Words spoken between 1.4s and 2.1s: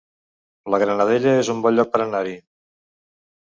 es un bon lloc per